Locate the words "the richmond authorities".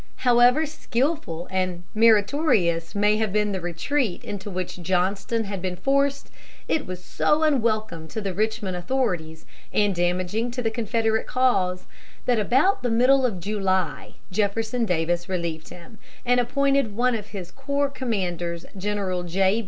8.19-9.45